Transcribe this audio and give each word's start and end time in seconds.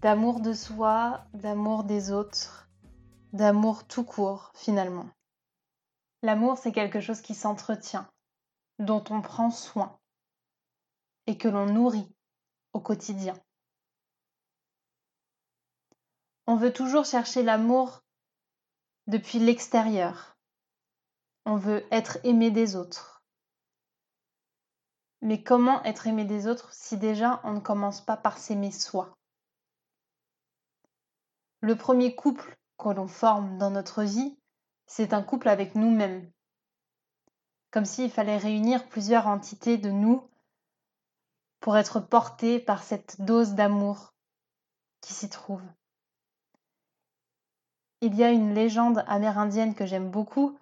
d'amour 0.00 0.40
de 0.40 0.54
soi, 0.54 1.26
d'amour 1.34 1.84
des 1.84 2.10
autres, 2.10 2.70
d'amour 3.34 3.86
tout 3.86 4.04
court 4.04 4.50
finalement. 4.54 5.10
L'amour, 6.22 6.56
c'est 6.56 6.72
quelque 6.72 7.00
chose 7.00 7.20
qui 7.20 7.34
s'entretient, 7.34 8.08
dont 8.78 9.04
on 9.10 9.20
prend 9.20 9.50
soin 9.50 9.98
et 11.26 11.36
que 11.36 11.48
l'on 11.48 11.66
nourrit 11.66 12.10
au 12.72 12.80
quotidien. 12.80 13.34
On 16.46 16.56
veut 16.56 16.72
toujours 16.72 17.04
chercher 17.04 17.42
l'amour 17.42 18.00
depuis 19.06 19.38
l'extérieur. 19.38 20.36
On 21.44 21.56
veut 21.56 21.86
être 21.90 22.18
aimé 22.24 22.50
des 22.50 22.74
autres. 22.74 23.22
Mais 25.20 25.42
comment 25.42 25.82
être 25.84 26.06
aimé 26.06 26.24
des 26.24 26.46
autres 26.46 26.72
si 26.72 26.96
déjà 26.96 27.40
on 27.44 27.52
ne 27.52 27.60
commence 27.60 28.00
pas 28.00 28.16
par 28.16 28.38
s'aimer 28.38 28.72
soi? 28.72 29.14
Le 31.60 31.76
premier 31.76 32.14
couple 32.14 32.56
que 32.78 32.88
l'on 32.88 33.08
forme 33.08 33.58
dans 33.58 33.70
notre 33.70 34.02
vie, 34.02 34.38
c'est 34.86 35.12
un 35.12 35.22
couple 35.22 35.48
avec 35.48 35.74
nous-mêmes. 35.74 36.30
Comme 37.70 37.84
s'il 37.84 38.10
fallait 38.10 38.38
réunir 38.38 38.88
plusieurs 38.88 39.26
entités 39.26 39.78
de 39.78 39.90
nous 39.90 40.28
pour 41.60 41.76
être 41.76 42.00
portés 42.00 42.58
par 42.58 42.82
cette 42.82 43.20
dose 43.20 43.54
d'amour 43.54 44.14
qui 45.02 45.12
s'y 45.12 45.28
trouve. 45.28 45.62
Il 48.00 48.14
y 48.14 48.24
a 48.24 48.30
une 48.30 48.54
légende 48.54 49.04
amérindienne 49.06 49.74
que 49.74 49.84
j'aime 49.84 50.10
beaucoup 50.10 50.58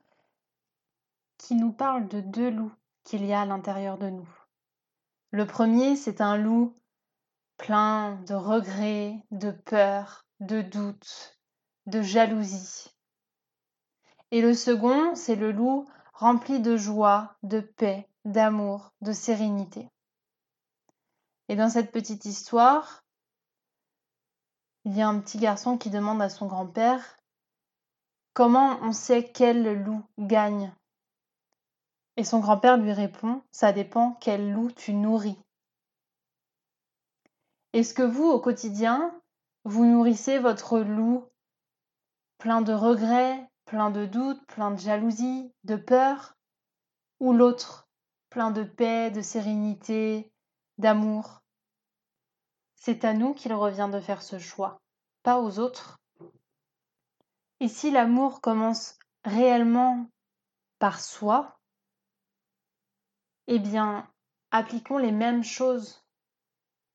qui 1.39 1.55
nous 1.55 1.73
parle 1.73 2.09
de 2.09 2.21
deux 2.21 2.51
loups 2.51 2.75
qu'il 3.05 3.25
y 3.25 3.33
a 3.33 3.43
à 3.43 3.47
l'intérieur 3.47 3.97
de 3.97 4.11
nous. 4.11 4.29
Le 5.31 5.47
premier, 5.47 5.95
c'est 5.95 6.21
un 6.21 6.37
loup 6.37 6.75
plein 7.57 8.17
de 8.27 8.35
regrets, 8.35 9.25
de 9.31 9.53
peur, 9.53 10.28
de 10.41 10.63
doute, 10.63 11.39
de 11.87 12.03
jalousie. 12.03 12.95
Et 14.31 14.41
le 14.41 14.55
second, 14.55 15.15
c'est 15.15 15.37
le 15.37 15.53
loup 15.53 15.89
rempli 16.13 16.61
de 16.61 16.77
joie, 16.77 17.37
de 17.43 17.61
paix, 17.61 18.09
d'amour, 18.25 18.93
de 19.01 19.13
sérénité. 19.13 19.89
Et 21.49 21.57
dans 21.57 21.71
cette 21.71 21.93
petite 21.93 22.25
histoire, 22.25 23.05
il 24.85 24.97
y 24.97 25.03
a 25.03 25.09
un 25.09 25.21
petit 25.21 25.39
garçon 25.39 25.79
qui 25.79 25.91
demande 25.91 26.21
à 26.21 26.29
son 26.29 26.47
grand-père 26.47 27.19
comment 28.39 28.79
on 28.83 28.93
sait 28.93 29.33
quel 29.33 29.83
loup 29.83 30.05
gagne? 30.19 30.73
Et 32.17 32.25
son 32.25 32.39
grand-père 32.39 32.77
lui 32.77 32.93
répond, 32.93 33.43
ça 33.51 33.73
dépend 33.73 34.13
quel 34.21 34.53
loup 34.53 34.71
tu 34.71 34.93
nourris. 34.93 35.39
Est-ce 37.73 37.95
que 37.95 38.03
vous, 38.03 38.27
au 38.27 38.41
quotidien, 38.41 39.13
vous 39.69 39.85
nourrissez 39.85 40.39
votre 40.39 40.79
loup 40.79 41.29
plein 42.39 42.63
de 42.63 42.73
regrets, 42.73 43.47
plein 43.67 43.91
de 43.91 44.07
doutes, 44.07 44.43
plein 44.47 44.71
de 44.71 44.81
jalousie, 44.81 45.53
de 45.65 45.77
peur, 45.77 46.39
ou 47.21 47.35
l'autre 47.35 47.87
plein 48.31 48.51
de 48.51 48.63
paix, 48.63 49.11
de 49.11 49.21
sérénité, 49.21 50.33
d'amour. 50.79 51.43
C'est 52.77 53.05
à 53.05 53.13
nous 53.13 53.35
qu'il 53.35 53.53
revient 53.53 53.91
de 53.93 54.01
faire 54.01 54.23
ce 54.23 54.39
choix, 54.39 54.81
pas 55.23 55.39
aux 55.39 55.59
autres. 55.59 55.99
Et 57.61 57.69
si 57.69 57.91
l'amour 57.91 58.41
commence 58.41 58.99
réellement 59.25 60.09
par 60.79 60.99
soi, 60.99 61.59
eh 63.49 63.59
bien, 63.59 64.11
appliquons 64.51 64.97
les 64.97 65.13
mêmes 65.13 65.45
choses 65.45 66.03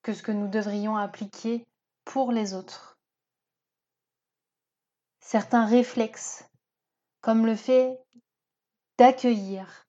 que 0.02 0.14
ce 0.14 0.24
que 0.24 0.32
nous 0.32 0.48
devrions 0.48 0.98
appliquer 0.98 1.68
pour 2.06 2.32
les 2.32 2.54
autres. 2.54 2.98
Certains 5.20 5.66
réflexes, 5.66 6.46
comme 7.22 7.46
le 7.46 7.56
fait 7.56 7.98
d'accueillir, 8.98 9.88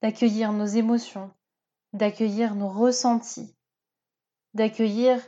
d'accueillir 0.00 0.52
nos 0.52 0.66
émotions, 0.66 1.34
d'accueillir 1.92 2.54
nos 2.54 2.68
ressentis, 2.68 3.56
d'accueillir 4.54 5.20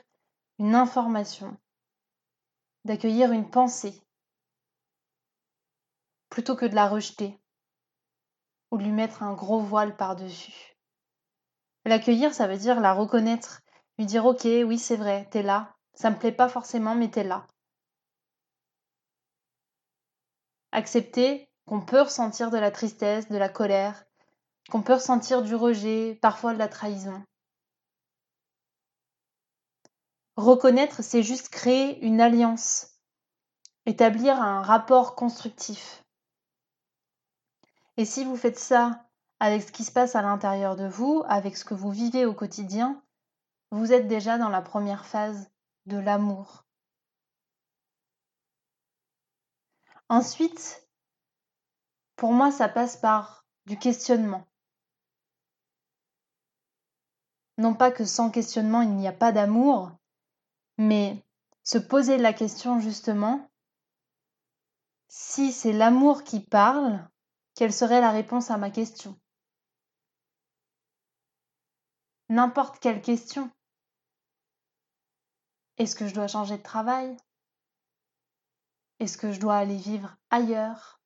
une 0.59 0.75
information, 0.75 1.59
d'accueillir 2.85 3.33
une 3.33 3.51
pensée, 3.51 4.01
plutôt 6.31 6.57
que 6.57 6.67
de 6.67 6.75
la 6.75 6.89
rejeter 6.89 7.39
ou 8.71 8.79
de 8.79 8.85
lui 8.85 8.93
mettre 8.93 9.23
un 9.23 9.35
gros 9.35 9.61
voile 9.61 9.97
par-dessus. 9.97 10.77
L'accueillir, 11.85 12.33
ça 12.33 12.47
veut 12.47 12.57
dire 12.57 12.81
la 12.81 12.95
reconnaître 12.95 13.61
lui 13.99 14.07
dire 14.07 14.27
ok, 14.27 14.45
oui, 14.45 14.79
c'est 14.79 14.97
vrai, 14.97 15.29
t'es 15.31 15.43
là. 15.43 15.75
Ça 15.95 16.11
me 16.11 16.19
plaît 16.19 16.33
pas 16.33 16.49
forcément, 16.49 16.95
mais 16.95 17.11
t'es 17.11 17.25
là. 17.25 17.47
Accepter 20.73 21.49
qu'on 21.67 21.81
peut 21.81 22.01
ressentir 22.01 22.51
de 22.51 22.59
la 22.59 22.71
tristesse, 22.71 23.29
de 23.29 23.37
la 23.37 23.49
colère, 23.49 24.05
qu'on 24.71 24.83
peut 24.83 24.95
ressentir 24.95 25.43
du 25.43 25.55
rejet, 25.55 26.19
parfois 26.21 26.53
de 26.53 26.59
la 26.59 26.69
trahison. 26.69 27.23
Reconnaître, 30.37 31.03
c'est 31.03 31.23
juste 31.23 31.49
créer 31.49 32.05
une 32.05 32.21
alliance, 32.21 32.99
établir 33.87 34.41
un 34.43 34.63
rapport 34.63 35.15
constructif. 35.15 36.03
Et 37.97 38.05
si 38.05 38.25
vous 38.25 38.37
faites 38.37 38.59
ça 38.59 39.07
avec 39.39 39.63
ce 39.63 39.71
qui 39.71 39.85
se 39.85 39.93
passe 39.93 40.17
à 40.17 40.23
l'intérieur 40.23 40.75
de 40.75 40.89
vous, 40.89 41.23
avec 41.29 41.57
ce 41.57 41.65
que 41.65 41.75
vous 41.75 41.91
vivez 41.91 42.27
au 42.27 42.35
quotidien, 42.35 43.01
vous 43.75 43.93
êtes 43.93 44.07
déjà 44.07 44.39
dans 44.39 44.51
la 44.51 44.63
première 44.63 45.05
phase 45.05 45.51
de 45.87 45.97
l'amour. 45.97 46.65
Ensuite, 50.09 50.89
pour 52.15 52.33
moi, 52.33 52.53
ça 52.53 52.69
passe 52.69 52.97
par 52.97 53.45
du 53.67 53.77
questionnement. 53.77 54.47
Non 57.59 57.75
pas 57.75 57.91
que 57.91 58.05
sans 58.05 58.31
questionnement, 58.31 58.83
il 58.83 58.95
n'y 58.95 59.09
a 59.09 59.13
pas 59.13 59.33
d'amour, 59.33 59.91
mais 60.79 61.27
se 61.65 61.79
poser 61.79 62.17
la 62.17 62.33
question 62.33 62.79
justement, 62.79 63.51
si 65.09 65.51
c'est 65.51 65.73
l'amour 65.73 66.23
qui 66.23 66.39
parle, 66.39 67.09
quelle 67.57 67.73
serait 67.73 68.01
la 68.01 68.13
réponse 68.13 68.53
à 68.53 68.57
ma 68.57 68.71
question? 68.71 69.19
N'importe 72.29 72.79
quelle 72.79 73.03
question. 73.03 73.51
Est-ce 75.79 75.97
que 75.97 76.07
je 76.07 76.15
dois 76.15 76.29
changer 76.29 76.59
de 76.59 76.63
travail? 76.63 77.17
Est-ce 79.01 79.19
que 79.19 79.33
je 79.33 79.41
dois 79.41 79.57
aller 79.57 79.77
vivre 79.77 80.17
ailleurs? 80.31 81.01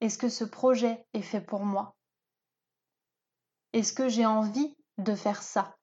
Est-ce 0.00 0.18
que 0.18 0.28
ce 0.28 0.44
projet 0.44 1.06
est 1.12 1.22
fait 1.22 1.40
pour 1.40 1.64
moi? 1.64 1.94
Est-ce 3.72 3.92
que 3.92 4.08
j'ai 4.08 4.26
envie 4.26 4.76
de 4.98 5.14
faire 5.14 5.42
ça? 5.42 5.76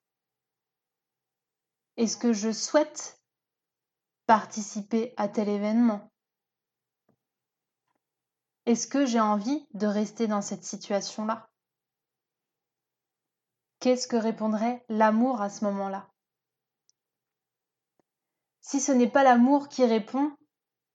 Est-ce 1.95 2.17
que 2.17 2.33
je 2.33 2.51
souhaite 2.51 3.21
participer 4.25 5.13
à 5.17 5.27
tel 5.27 5.47
événement? 5.47 6.11
Est-ce 8.65 8.87
que 8.87 9.05
j'ai 9.05 9.19
envie 9.19 9.65
de 9.73 9.87
rester 9.87 10.27
dans 10.27 10.41
cette 10.41 10.63
situation-là? 10.63 11.49
Qu'est-ce 13.79 14.07
que 14.07 14.17
répondrait 14.17 14.85
l'amour 14.89 15.41
à 15.41 15.49
ce 15.49 15.63
moment-là? 15.63 16.11
Si 18.69 18.79
ce 18.79 18.91
n'est 18.91 19.09
pas 19.09 19.23
l'amour 19.23 19.67
qui 19.67 19.83
répond, 19.83 20.31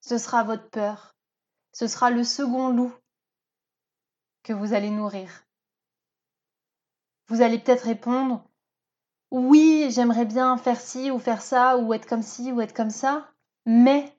ce 0.00 0.16
sera 0.16 0.44
votre 0.44 0.70
peur. 0.70 1.16
Ce 1.72 1.88
sera 1.88 2.08
le 2.08 2.22
second 2.22 2.68
loup 2.68 2.94
que 4.44 4.52
vous 4.52 4.74
allez 4.74 4.90
nourrir. 4.90 5.44
Vous 7.26 7.42
allez 7.42 7.58
peut-être 7.58 7.86
répondre 7.86 8.48
Oui, 9.32 9.88
j'aimerais 9.90 10.24
bien 10.24 10.56
faire 10.56 10.80
ci 10.80 11.10
ou 11.10 11.18
faire 11.18 11.42
ça, 11.42 11.76
ou 11.76 11.92
être 11.92 12.06
comme 12.06 12.22
ci 12.22 12.52
ou 12.52 12.60
être 12.60 12.76
comme 12.76 12.90
ça, 12.90 13.28
mais 13.66 14.16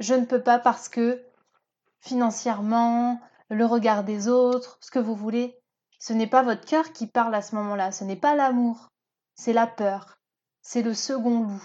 je 0.00 0.14
ne 0.14 0.24
peux 0.24 0.42
pas 0.42 0.58
parce 0.58 0.88
que 0.88 1.24
financièrement, 2.00 3.20
le 3.50 3.66
regard 3.66 4.02
des 4.02 4.26
autres, 4.26 4.78
ce 4.80 4.90
que 4.90 4.98
vous 4.98 5.14
voulez, 5.14 5.62
ce 6.00 6.12
n'est 6.12 6.26
pas 6.26 6.42
votre 6.42 6.66
cœur 6.66 6.92
qui 6.92 7.06
parle 7.06 7.36
à 7.36 7.42
ce 7.42 7.54
moment-là, 7.54 7.92
ce 7.92 8.02
n'est 8.02 8.16
pas 8.16 8.34
l'amour, 8.34 8.88
c'est 9.36 9.52
la 9.52 9.68
peur. 9.68 10.18
c'est 10.60 10.82
le 10.82 10.92
second 10.92 11.44
loup, 11.44 11.62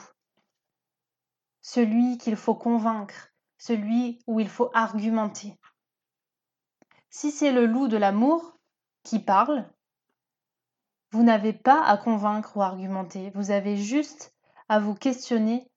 celui 1.67 2.17
qu'il 2.17 2.37
faut 2.37 2.55
convaincre, 2.55 3.33
celui 3.57 4.19
où 4.25 4.39
il 4.39 4.47
faut 4.47 4.71
argumenter. 4.73 5.53
Si 7.09 7.29
c'est 7.29 7.51
le 7.51 7.65
loup 7.65 7.89
de 7.89 7.97
l'amour 7.97 8.57
qui 9.03 9.19
parle, 9.19 9.69
vous 11.11 11.23
n'avez 11.23 11.51
pas 11.51 11.83
à 11.83 11.97
convaincre 11.97 12.55
ou 12.55 12.61
argumenter, 12.61 13.31
vous 13.31 13.51
avez 13.51 13.75
juste 13.75 14.33
à 14.69 14.79
vous 14.79 14.95
questionner 14.95 15.69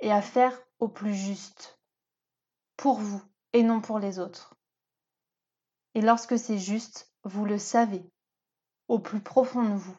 et 0.00 0.10
à 0.10 0.20
faire 0.20 0.60
au 0.80 0.88
plus 0.88 1.14
juste, 1.14 1.78
pour 2.76 2.98
vous 2.98 3.22
et 3.52 3.62
non 3.62 3.80
pour 3.80 4.00
les 4.00 4.18
autres. 4.18 4.56
Et 5.94 6.00
lorsque 6.00 6.40
c'est 6.40 6.58
juste, 6.58 7.14
vous 7.22 7.44
le 7.44 7.60
savez, 7.60 8.02
au 8.88 8.98
plus 8.98 9.20
profond 9.20 9.62
de 9.62 9.76
vous. 9.76 9.96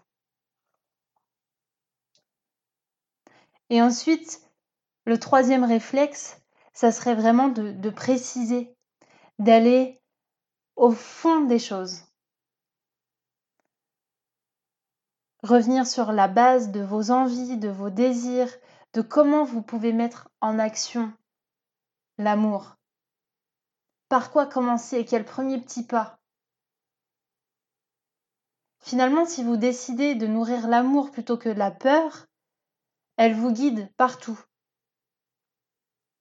Et 3.70 3.82
ensuite, 3.82 4.51
le 5.06 5.20
troisième 5.20 5.64
réflexe, 5.64 6.42
ça 6.74 6.92
serait 6.92 7.16
vraiment 7.16 7.50
de, 7.50 7.90
préciser, 7.90 8.76
d'aller 9.40 10.02
au 10.76 10.92
fond 10.92 11.42
des 11.42 11.60
choses. 11.60 12.04
Revenir 15.44 15.88
sur 15.88 16.12
la 16.12 16.28
base 16.28 16.72
de 16.72 16.82
vos 16.82 17.10
envies, 17.10 17.58
de 17.58 17.70
vos 17.70 17.90
désirs, 17.90 18.54
de 18.94 19.02
comment 19.02 19.44
vous 19.44 19.62
pouvez 19.62 19.92
mettre 19.92 20.30
en 20.40 20.60
action 20.60 21.12
l'amour. 22.18 22.76
Par 24.08 24.30
quoi 24.30 24.46
commencer 24.46 24.98
et 24.98 25.06
quel 25.06 25.26
premier 25.26 25.60
petit 25.60 25.84
pas? 25.84 26.20
Finalement, 28.82 29.26
si 29.26 29.44
vous 29.44 29.58
décidez 29.58 30.16
de 30.16 30.28
nourrir 30.28 30.68
l'amour 30.68 31.12
plutôt 31.12 31.38
que 31.38 31.50
la 31.50 31.72
peur, 31.72 32.28
elle 33.18 33.36
vous 33.36 33.52
guide 33.52 33.90
partout. 33.98 34.40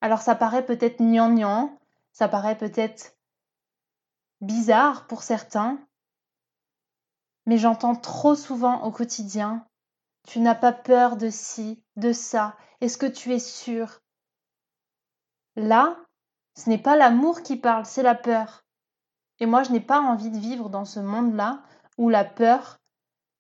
Alors 0.01 0.23
ça 0.23 0.35
paraît 0.35 0.65
peut-être 0.65 1.01
gnangnan, 1.01 1.79
ça 2.13 2.29
paraît 2.29 2.57
peut-être 2.57 3.17
bizarre 4.41 5.07
pour 5.07 5.23
certains, 5.23 5.79
mais 7.47 7.59
j'entends 7.59 7.97
trop 7.97 8.35
souvent 8.35 8.83
au 8.85 8.91
quotidien 8.91 9.67
Tu 10.27 10.41
n'as 10.41 10.55
pas 10.55 10.73
peur 10.73 11.17
de 11.17 11.31
ci, 11.31 11.83
de 11.97 12.13
ça, 12.13 12.57
est-ce 12.81 12.99
que 12.99 13.07
tu 13.07 13.33
es 13.33 13.39
sûr? 13.39 14.01
Là, 15.57 15.97
ce 16.57 16.69
n'est 16.69 16.79
pas 16.79 16.97
l'amour 16.97 17.43
qui 17.43 17.57
parle, 17.57 17.87
c'est 17.87 18.03
la 18.03 18.15
peur. 18.15 18.65
Et 19.39 19.47
moi, 19.47 19.63
je 19.63 19.73
n'ai 19.73 19.81
pas 19.81 20.01
envie 20.01 20.31
de 20.31 20.39
vivre 20.39 20.69
dans 20.69 20.85
ce 20.85 21.01
monde-là 21.01 21.63
où 21.99 22.09
la 22.09 22.25
peur 22.25 22.79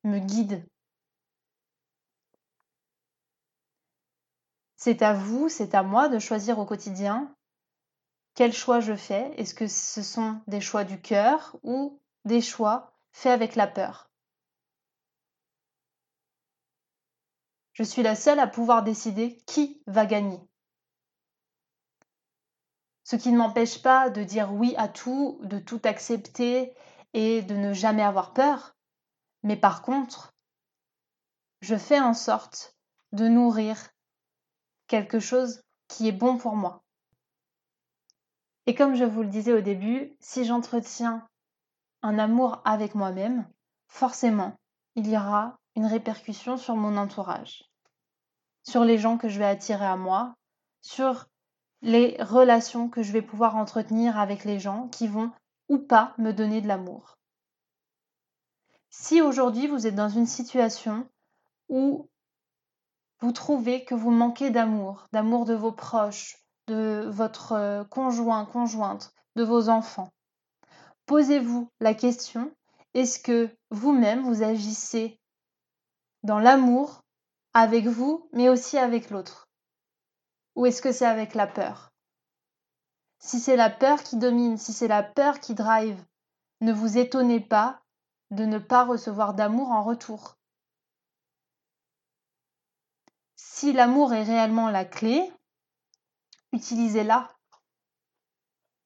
me 0.04 0.18
guide. 0.18 0.66
C'est 4.82 5.02
à 5.02 5.12
vous, 5.12 5.50
c'est 5.50 5.74
à 5.74 5.82
moi 5.82 6.08
de 6.08 6.18
choisir 6.18 6.58
au 6.58 6.64
quotidien 6.64 7.36
quel 8.34 8.54
choix 8.54 8.80
je 8.80 8.96
fais. 8.96 9.30
Est-ce 9.38 9.52
que 9.54 9.66
ce 9.66 10.02
sont 10.02 10.40
des 10.46 10.62
choix 10.62 10.84
du 10.84 10.98
cœur 10.98 11.58
ou 11.62 12.00
des 12.24 12.40
choix 12.40 12.90
faits 13.12 13.32
avec 13.32 13.56
la 13.56 13.66
peur? 13.66 14.08
Je 17.74 17.82
suis 17.82 18.02
la 18.02 18.16
seule 18.16 18.40
à 18.40 18.46
pouvoir 18.46 18.82
décider 18.82 19.36
qui 19.44 19.82
va 19.86 20.06
gagner. 20.06 20.40
Ce 23.04 23.16
qui 23.16 23.32
ne 23.32 23.36
m'empêche 23.36 23.82
pas 23.82 24.08
de 24.08 24.24
dire 24.24 24.50
oui 24.50 24.74
à 24.78 24.88
tout, 24.88 25.40
de 25.42 25.58
tout 25.58 25.82
accepter 25.84 26.74
et 27.12 27.42
de 27.42 27.54
ne 27.54 27.74
jamais 27.74 28.02
avoir 28.02 28.32
peur. 28.32 28.74
Mais 29.42 29.58
par 29.58 29.82
contre, 29.82 30.32
je 31.60 31.76
fais 31.76 32.00
en 32.00 32.14
sorte 32.14 32.78
de 33.12 33.28
nourrir 33.28 33.76
quelque 34.90 35.20
chose 35.20 35.62
qui 35.86 36.08
est 36.08 36.12
bon 36.12 36.36
pour 36.36 36.56
moi. 36.56 36.82
Et 38.66 38.74
comme 38.74 38.96
je 38.96 39.04
vous 39.04 39.22
le 39.22 39.28
disais 39.28 39.52
au 39.52 39.60
début, 39.60 40.16
si 40.18 40.44
j'entretiens 40.44 41.26
un 42.02 42.18
amour 42.18 42.60
avec 42.64 42.96
moi-même, 42.96 43.48
forcément, 43.86 44.58
il 44.96 45.08
y 45.08 45.16
aura 45.16 45.58
une 45.76 45.86
répercussion 45.86 46.56
sur 46.56 46.74
mon 46.74 46.96
entourage, 46.96 47.70
sur 48.64 48.84
les 48.84 48.98
gens 48.98 49.16
que 49.16 49.28
je 49.28 49.38
vais 49.38 49.46
attirer 49.46 49.86
à 49.86 49.96
moi, 49.96 50.34
sur 50.82 51.26
les 51.82 52.16
relations 52.20 52.88
que 52.88 53.04
je 53.04 53.12
vais 53.12 53.22
pouvoir 53.22 53.54
entretenir 53.54 54.18
avec 54.18 54.44
les 54.44 54.58
gens 54.58 54.88
qui 54.88 55.06
vont 55.06 55.30
ou 55.68 55.78
pas 55.78 56.14
me 56.18 56.32
donner 56.32 56.60
de 56.60 56.66
l'amour. 56.66 57.16
Si 58.90 59.22
aujourd'hui 59.22 59.68
vous 59.68 59.86
êtes 59.86 59.94
dans 59.94 60.08
une 60.08 60.26
situation 60.26 61.08
où 61.68 62.09
trouvez 63.32 63.84
que 63.84 63.94
vous 63.94 64.10
manquez 64.10 64.50
d'amour, 64.50 65.06
d'amour 65.12 65.44
de 65.44 65.54
vos 65.54 65.72
proches, 65.72 66.38
de 66.66 67.08
votre 67.10 67.52
euh, 67.52 67.84
conjoint, 67.84 68.44
conjointe, 68.44 69.12
de 69.36 69.42
vos 69.42 69.68
enfants, 69.68 70.10
posez-vous 71.06 71.68
la 71.80 71.94
question, 71.94 72.52
est-ce 72.94 73.18
que 73.18 73.48
vous-même 73.70 74.22
vous 74.22 74.42
agissez 74.42 75.20
dans 76.22 76.38
l'amour 76.38 77.02
avec 77.54 77.86
vous, 77.86 78.28
mais 78.32 78.48
aussi 78.48 78.78
avec 78.78 79.10
l'autre? 79.10 79.48
Ou 80.56 80.66
est-ce 80.66 80.82
que 80.82 80.92
c'est 80.92 81.06
avec 81.06 81.34
la 81.34 81.46
peur? 81.46 81.90
Si 83.18 83.38
c'est 83.38 83.56
la 83.56 83.70
peur 83.70 84.02
qui 84.02 84.16
domine, 84.16 84.56
si 84.56 84.72
c'est 84.72 84.88
la 84.88 85.02
peur 85.02 85.40
qui 85.40 85.54
drive, 85.54 86.02
ne 86.60 86.72
vous 86.72 86.98
étonnez 86.98 87.40
pas 87.40 87.80
de 88.30 88.44
ne 88.44 88.58
pas 88.58 88.84
recevoir 88.84 89.34
d'amour 89.34 89.70
en 89.70 89.82
retour. 89.82 90.36
Si 93.42 93.72
l'amour 93.72 94.12
est 94.12 94.22
réellement 94.22 94.68
la 94.68 94.84
clé, 94.84 95.32
utilisez-la. 96.52 97.30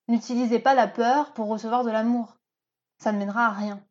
N'utilisez 0.07 0.61
pas 0.61 0.75
la 0.75 0.87
peur 0.87 1.35
pour 1.35 1.49
recevoir 1.49 1.83
de 1.83 1.91
l'amour. 1.91 2.37
Ça 2.99 3.11
ne 3.11 3.19
mènera 3.19 3.47
à 3.47 3.51
rien. 3.51 3.85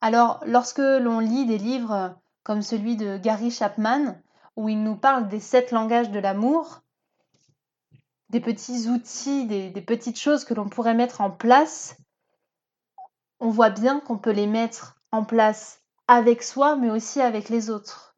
Alors, 0.00 0.42
lorsque 0.44 0.78
l'on 0.78 1.20
lit 1.20 1.46
des 1.46 1.56
livres 1.56 2.18
comme 2.42 2.62
celui 2.62 2.96
de 2.96 3.16
Gary 3.16 3.52
Chapman, 3.52 4.20
où 4.56 4.68
il 4.68 4.82
nous 4.82 4.96
parle 4.96 5.28
des 5.28 5.40
sept 5.40 5.70
langages 5.70 6.10
de 6.10 6.18
l'amour, 6.18 6.80
des 8.30 8.40
petits 8.40 8.88
outils, 8.88 9.46
des, 9.46 9.70
petites 9.82 10.18
choses 10.18 10.44
que 10.44 10.54
l'on 10.54 10.68
pourrait 10.68 10.94
mettre 10.94 11.20
en 11.20 11.30
place, 11.30 11.96
on 13.38 13.50
voit 13.50 13.70
bien 13.70 14.00
qu'on 14.00 14.18
peut 14.18 14.32
les 14.32 14.48
mettre 14.48 14.96
en 15.12 15.24
place 15.24 15.80
avec 16.08 16.42
soi, 16.42 16.74
mais 16.74 16.90
aussi 16.90 17.20
avec 17.20 17.48
les 17.48 17.70
autres. 17.70 18.11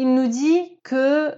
Il 0.00 0.14
nous 0.14 0.28
dit 0.28 0.78
que 0.84 1.36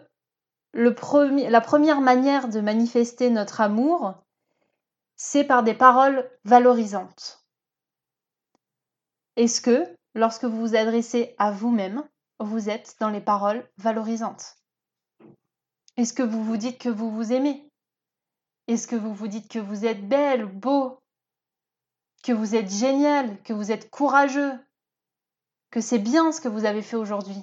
la 0.74 0.92
première 0.92 2.02
manière 2.02 2.48
de 2.48 2.60
manifester 2.60 3.30
notre 3.30 3.62
amour, 3.62 4.22
c'est 5.16 5.44
par 5.44 5.62
des 5.62 5.72
paroles 5.72 6.30
valorisantes. 6.44 7.42
Est-ce 9.36 9.62
que, 9.62 9.86
lorsque 10.14 10.44
vous 10.44 10.60
vous 10.60 10.76
adressez 10.76 11.34
à 11.38 11.52
vous-même, 11.52 12.06
vous 12.38 12.68
êtes 12.68 12.96
dans 13.00 13.08
les 13.08 13.22
paroles 13.22 13.66
valorisantes? 13.78 14.58
Est-ce 15.96 16.12
que 16.12 16.22
vous 16.22 16.44
vous 16.44 16.58
dites 16.58 16.76
que 16.76 16.90
vous 16.90 17.10
vous 17.10 17.32
aimez? 17.32 17.66
Est-ce 18.68 18.86
que 18.86 18.94
vous 18.94 19.14
vous 19.14 19.28
dites 19.28 19.50
que 19.50 19.58
vous 19.58 19.86
êtes 19.86 20.06
belle, 20.06 20.44
beau, 20.44 21.00
que 22.22 22.32
vous 22.32 22.54
êtes 22.54 22.70
génial, 22.70 23.42
que 23.42 23.54
vous 23.54 23.72
êtes 23.72 23.88
courageux, 23.88 24.52
que 25.70 25.80
c'est 25.80 25.98
bien 25.98 26.30
ce 26.30 26.42
que 26.42 26.48
vous 26.48 26.66
avez 26.66 26.82
fait 26.82 26.96
aujourd'hui? 26.96 27.42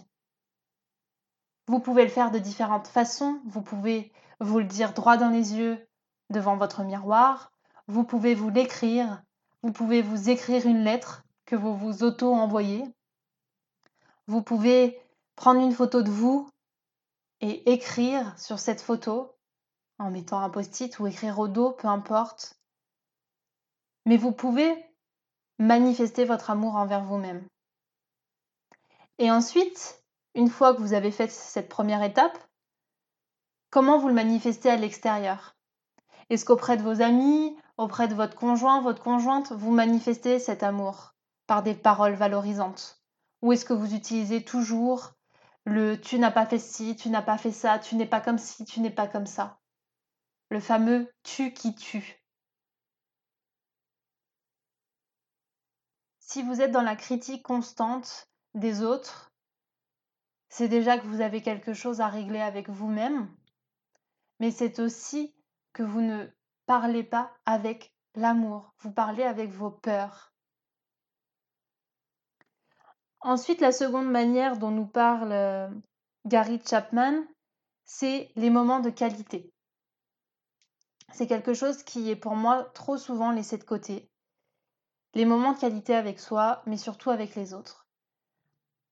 Vous 1.68 1.80
pouvez 1.80 2.04
le 2.04 2.10
faire 2.10 2.32
de 2.32 2.40
différentes 2.40 2.88
façons, 2.88 3.42
vous 3.46 3.62
pouvez 3.62 4.12
vous 4.40 4.60
le 4.60 4.66
dire 4.66 4.94
droit 4.94 5.18
dans 5.18 5.30
les 5.30 5.56
yeux 5.56 5.86
devant 6.30 6.56
votre 6.56 6.84
miroir, 6.84 7.52
vous 7.88 8.04
pouvez 8.04 8.36
vous 8.36 8.50
l'écrire, 8.50 9.22
vous 9.64 9.72
pouvez 9.72 10.02
vous 10.02 10.30
écrire 10.30 10.66
une 10.66 10.84
lettre 10.84 11.24
que 11.46 11.56
vous 11.56 11.76
vous 11.76 12.04
auto-envoyez, 12.04 12.84
vous 14.28 14.42
pouvez 14.42 15.02
prendre 15.36 15.62
une 15.62 15.74
photo 15.74 16.02
de 16.02 16.12
vous 16.12 16.50
et 17.42 17.72
écrire 17.72 18.38
sur 18.40 18.60
cette 18.60 18.82
photo 18.82 19.34
en 20.00 20.12
mettant 20.12 20.40
un 20.40 20.50
post-it 20.50 21.00
ou 21.00 21.08
écrire 21.08 21.40
au 21.40 21.48
dos, 21.48 21.72
peu 21.72 21.88
importe. 21.88 22.56
Mais 24.06 24.18
vous 24.18 24.32
pouvez 24.32 24.86
manifester 25.60 26.26
votre 26.26 26.50
amour 26.50 26.76
envers 26.76 27.04
vous-même. 27.04 27.46
Et 29.18 29.32
ensuite, 29.32 30.04
une 30.38 30.50
fois 30.50 30.76
que 30.76 30.82
vous 30.82 30.94
avez 30.94 31.10
fait 31.10 31.32
cette 31.32 31.68
première 31.68 32.04
étape, 32.04 32.38
comment 33.72 33.98
vous 33.98 34.08
le 34.08 34.14
manifestez 34.14 34.70
à 34.70 34.76
l'extérieur? 34.76 35.58
Est-ce 36.30 36.46
qu'auprès 36.46 36.78
de 36.78 36.84
vos 36.84 37.02
amis, 37.02 37.58
auprès 37.78 38.08
de 38.08 38.14
votre 38.14 38.36
conjoint, 38.36 38.82
votre 38.82 39.02
conjointe, 39.02 39.52
vous 39.52 39.72
manifestez 39.72 40.38
cet 40.38 40.62
amour 40.62 41.16
par 41.48 41.64
des 41.64 41.74
paroles 41.74 42.14
valorisantes? 42.14 43.02
Ou 43.42 43.52
est-ce 43.52 43.66
que 43.66 43.74
vous 43.74 43.96
utilisez 43.96 44.44
toujours 44.44 45.14
le 45.66 46.00
tu 46.00 46.20
n'as 46.20 46.30
pas 46.30 46.46
fait 46.46 46.60
ci, 46.60 46.96
tu 46.96 47.10
n'as 47.10 47.24
pas 47.24 47.40
fait 47.40 47.52
ça, 47.52 47.80
tu 47.80 47.96
n'es 47.96 48.06
pas 48.06 48.22
comme 48.22 48.38
ci, 48.38 48.64
tu 48.64 48.80
n'es 48.80 48.92
pas 48.92 49.08
comme 49.08 49.26
ça 49.26 49.60
Le 50.52 50.60
fameux 50.60 51.12
tu 51.24 51.52
qui 51.52 51.74
tue. 51.74 52.24
Si 56.20 56.44
vous 56.44 56.62
êtes 56.62 56.72
dans 56.72 56.84
la 56.84 56.96
critique 56.96 57.42
constante 57.42 58.30
des 58.54 58.84
autres, 58.84 59.32
c'est 60.50 60.68
déjà 60.68 60.98
que 60.98 61.06
vous 61.08 61.22
avez 61.22 61.42
quelque 61.42 61.74
chose 61.74 62.02
à 62.02 62.08
régler 62.08 62.40
avec 62.40 62.70
vous-même, 62.70 63.30
mais 64.40 64.52
c'est 64.52 64.80
aussi 64.80 65.36
que 65.74 65.84
vous 65.84 66.02
ne 66.02 66.28
parlez 66.66 67.04
pas 67.04 67.32
avec 67.46 67.94
l'amour, 68.16 68.74
vous 68.80 68.92
parlez 68.92 69.24
avec 69.24 69.50
vos 69.50 69.72
peurs. 69.72 70.34
Ensuite, 73.22 73.62
la 73.62 73.72
seconde 73.72 74.10
manière 74.10 74.58
dont 74.58 74.72
nous 74.72 74.88
parle 74.88 75.32
euh, 75.32 75.70
Gary 76.26 76.62
Chapman, 76.66 77.24
c'est 77.84 78.32
les 78.36 78.50
moments 78.50 78.80
de 78.80 78.90
qualité. 78.90 79.54
C'est 81.14 81.28
quelque 81.28 81.54
chose 81.54 81.84
qui 81.84 82.10
est 82.12 82.16
pour 82.16 82.36
moi 82.36 82.64
trop 82.74 82.98
souvent 82.98 83.32
laissé 83.32 83.58
de 83.58 83.64
côté. 83.64 84.12
Les 85.14 85.26
moments 85.26 85.54
de 85.54 85.60
qualité 85.60 85.96
avec 85.96 86.20
soi, 86.20 86.62
mais 86.66 86.78
surtout 86.78 87.10
avec 87.10 87.36
les 87.36 87.54
autres. 87.54 87.87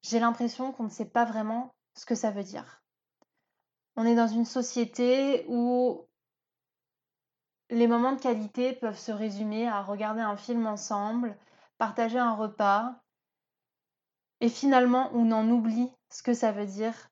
J'ai 0.08 0.20
l'impression 0.20 0.72
qu'on 0.72 0.84
ne 0.84 0.90
sait 0.90 1.10
pas 1.10 1.26
vraiment 1.26 1.74
ce 1.96 2.06
que 2.06 2.14
ça 2.14 2.30
veut 2.30 2.44
dire. 2.44 2.84
On 3.96 4.06
est 4.06 4.14
dans 4.14 4.28
une 4.28 4.46
société 4.46 5.48
où 5.48 6.06
les 7.72 7.88
moments 7.88 8.12
de 8.12 8.22
qualité 8.22 8.74
peuvent 8.74 9.00
se 9.00 9.12
résumer 9.12 9.68
à 9.68 9.82
regarder 9.82 10.22
un 10.22 10.38
film 10.38 10.68
ensemble, 10.68 11.36
partager 11.80 12.20
un 12.20 12.36
repas, 12.36 13.02
et 14.42 14.50
finalement 14.50 15.10
on 15.14 15.32
en 15.32 15.50
oublie 15.50 15.92
ce 16.12 16.22
que 16.22 16.36
ça 16.36 16.52
veut 16.52 16.68
dire 16.68 17.10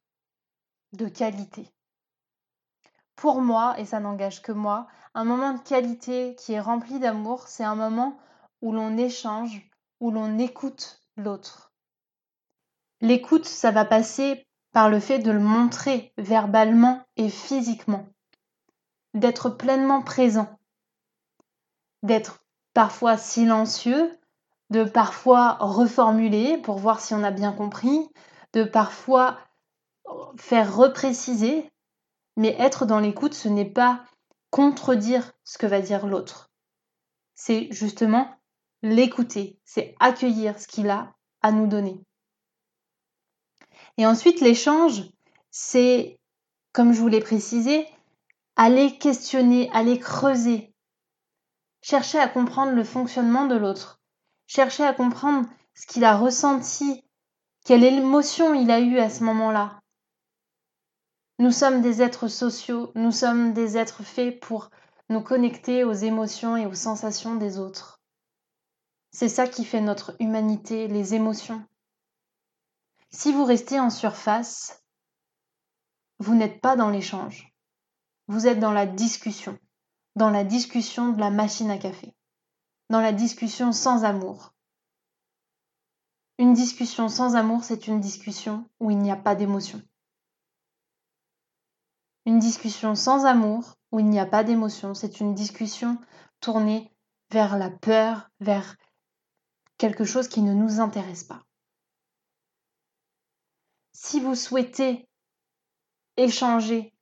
de 0.91 1.07
qualité. 1.07 1.73
Pour 3.15 3.41
moi, 3.41 3.73
et 3.79 3.85
ça 3.85 4.01
n'engage 4.01 4.43
que 4.43 4.51
moi, 4.51 4.85
un 5.15 5.23
moment 5.23 5.53
de 5.53 5.63
qualité 5.63 6.35
qui 6.35 6.53
est 6.53 6.61
rempli 6.61 6.99
d'amour, 6.99 7.47
c'est 7.47 7.63
un 7.63 7.75
moment 7.75 8.19
où 8.61 8.71
l'on 8.71 8.97
échange, 8.97 9.67
où 9.99 10.11
l'on 10.11 10.37
écoute 10.37 11.01
l'autre. 11.17 11.72
L'écoute, 13.03 13.43
ça 13.43 13.71
va 13.71 13.83
passer 13.83 14.47
par 14.71 14.89
le 14.89 15.01
fait 15.01 15.19
de 15.19 15.29
le 15.29 15.41
montrer 15.41 16.13
verbalement 16.17 17.03
et 17.17 17.27
physiquement, 17.27 18.07
d'être 19.13 19.49
pleinement 19.49 20.01
présent, 20.01 20.57
d'être 22.01 22.45
parfois 22.73 23.17
silencieux, 23.17 24.09
de 24.69 24.85
parfois 24.85 25.57
reformuler 25.59 26.57
pour 26.59 26.77
voir 26.77 27.01
si 27.01 27.13
on 27.13 27.25
a 27.25 27.31
bien 27.31 27.51
compris, 27.51 28.07
de 28.53 28.63
parfois 28.63 29.37
faire 30.37 30.73
repréciser, 30.73 31.69
mais 32.37 32.55
être 32.57 32.85
dans 32.85 33.01
l'écoute, 33.01 33.33
ce 33.33 33.49
n'est 33.49 33.69
pas 33.69 34.05
contredire 34.49 35.33
ce 35.43 35.57
que 35.57 35.67
va 35.67 35.81
dire 35.81 36.07
l'autre. 36.07 36.53
C'est 37.35 37.67
justement 37.69 38.33
l'écouter, 38.81 39.59
c'est 39.65 39.93
accueillir 39.99 40.57
ce 40.57 40.69
qu'il 40.69 40.89
a 40.89 41.13
à 41.41 41.51
nous 41.51 41.67
donner. 41.67 42.01
Et 43.97 44.05
ensuite, 44.05 44.41
l'échange, 44.41 45.03
c'est, 45.51 46.19
comme 46.71 46.93
je 46.93 46.99
vous 46.99 47.07
l'ai 47.07 47.21
précisé, 47.21 47.87
aller 48.55 48.97
questionner, 48.97 49.69
aller 49.73 49.99
creuser, 49.99 50.73
chercher 51.81 52.19
à 52.19 52.27
comprendre 52.27 52.73
le 52.73 52.83
fonctionnement 52.83 53.45
de 53.45 53.55
l'autre, 53.55 53.99
chercher 54.47 54.83
à 54.83 54.93
comprendre 54.93 55.47
ce 55.75 55.87
qu'il 55.87 56.03
a 56.03 56.17
ressenti, 56.17 57.03
quelle 57.65 57.83
émotion 57.83 58.53
il 58.53 58.71
a 58.71 58.79
eue 58.79 58.99
à 58.99 59.09
ce 59.09 59.23
moment-là, 59.23 59.79
nous 61.39 61.51
sommes 61.51 61.81
des 61.81 62.01
êtres 62.03 62.27
sociaux, 62.27 62.91
nous 62.95 63.11
sommes 63.11 63.53
des 63.53 63.75
êtres 63.75 64.03
faits 64.03 64.39
pour 64.39 64.69
nous 65.09 65.21
connecter 65.21 65.83
aux 65.83 65.91
émotions 65.91 66.55
et 66.55 66.67
aux 66.67 66.75
sensations 66.75 67.35
des 67.35 67.57
autres. 67.57 67.99
C'est 69.11 69.29
ça 69.29 69.47
qui 69.47 69.65
fait 69.65 69.81
notre 69.81 70.15
humanité, 70.19 70.87
les 70.87 71.15
émotions. 71.15 71.63
Si 73.13 73.31
vous 73.31 73.45
restez 73.45 73.79
en 73.79 73.91
surface, 73.91 74.83
vous 76.17 76.33
n'êtes 76.33 76.61
pas 76.61 76.75
dans 76.75 76.89
l'échange. 76.89 77.53
Vous 78.27 78.47
êtes 78.47 78.59
dans 78.59 78.71
la 78.71 78.87
discussion, 78.87 79.59
dans 80.15 80.31
la 80.31 80.43
discussion 80.43 81.11
de 81.11 81.19
la 81.19 81.29
machine 81.29 81.69
à 81.69 81.77
café, 81.77 82.15
dans 82.89 83.01
la 83.01 83.13
discussion 83.13 83.71
sans 83.71 84.03
amour. 84.03 84.55
Une 86.39 86.53
discussion 86.53 87.07
sans 87.07 87.35
amour, 87.35 87.63
c'est 87.63 87.87
une 87.87 87.99
discussion 87.99 88.67
où 88.79 88.89
il 88.89 88.97
n'y 88.97 89.11
a 89.11 89.15
pas 89.15 89.35
d'émotion. 89.35 89.81
Une 92.25 92.39
discussion 92.39 92.95
sans 92.95 93.25
amour, 93.25 93.75
où 93.91 93.99
il 93.99 94.09
n'y 94.09 94.19
a 94.19 94.25
pas 94.25 94.43
d'émotion, 94.43 94.95
c'est 94.95 95.19
une 95.19 95.35
discussion 95.35 95.99
tournée 96.39 96.91
vers 97.29 97.59
la 97.59 97.69
peur, 97.69 98.31
vers 98.39 98.75
quelque 99.77 100.03
chose 100.03 100.27
qui 100.27 100.41
ne 100.41 100.53
nous 100.53 100.79
intéresse 100.79 101.25
pas. 101.25 101.43
Si 103.93 104.19
vous 104.19 104.35
souhaitez 104.35 105.07
échanger 106.17 106.93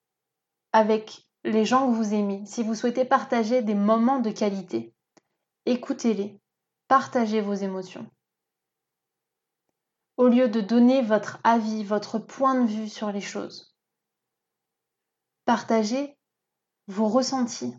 avec 0.71 1.27
les 1.43 1.65
gens 1.65 1.89
que 1.89 1.95
vous 1.95 2.13
aimez, 2.13 2.45
si 2.45 2.63
vous 2.63 2.75
souhaitez 2.75 3.05
partager 3.05 3.61
des 3.61 3.75
moments 3.75 4.19
de 4.19 4.31
qualité, 4.31 4.93
écoutez-les, 5.65 6.39
partagez 6.87 7.41
vos 7.41 7.53
émotions. 7.53 8.09
Au 10.17 10.27
lieu 10.27 10.49
de 10.49 10.61
donner 10.61 11.01
votre 11.01 11.39
avis, 11.43 11.83
votre 11.83 12.19
point 12.19 12.61
de 12.61 12.67
vue 12.67 12.89
sur 12.89 13.11
les 13.11 13.21
choses, 13.21 13.71
Partagez 15.45 16.17
vos 16.87 17.07
ressentis. 17.07 17.73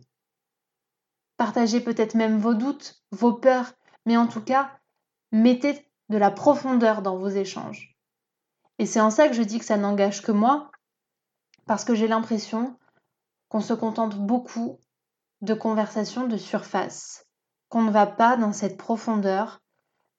Partagez 1.36 1.80
peut-être 1.80 2.14
même 2.14 2.38
vos 2.38 2.54
doutes, 2.54 3.02
vos 3.12 3.32
peurs, 3.32 3.72
mais 4.04 4.16
en 4.16 4.26
tout 4.26 4.42
cas, 4.42 4.78
mettez 5.30 5.90
de 6.08 6.18
la 6.18 6.30
profondeur 6.30 7.02
dans 7.02 7.16
vos 7.16 7.28
échanges. 7.28 7.91
Et 8.78 8.86
c'est 8.86 9.00
en 9.00 9.10
ça 9.10 9.28
que 9.28 9.34
je 9.34 9.42
dis 9.42 9.58
que 9.58 9.64
ça 9.64 9.76
n'engage 9.76 10.22
que 10.22 10.32
moi, 10.32 10.70
parce 11.66 11.84
que 11.84 11.94
j'ai 11.94 12.08
l'impression 12.08 12.78
qu'on 13.48 13.60
se 13.60 13.74
contente 13.74 14.16
beaucoup 14.16 14.78
de 15.40 15.54
conversations 15.54 16.26
de 16.26 16.36
surface, 16.36 17.26
qu'on 17.68 17.82
ne 17.82 17.90
va 17.90 18.06
pas 18.06 18.36
dans 18.36 18.52
cette 18.52 18.76
profondeur 18.76 19.60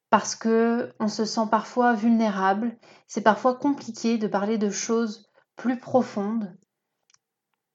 parce 0.10 0.36
que 0.36 0.94
on 1.00 1.08
se 1.08 1.26
sent 1.26 1.48
parfois 1.50 1.94
vulnérable, 1.94 2.78
c'est 3.08 3.24
parfois 3.24 3.56
compliqué 3.56 4.18
de 4.18 4.28
parler 4.28 4.58
de 4.58 4.70
choses 4.70 5.28
plus 5.56 5.80
profondes 5.80 6.56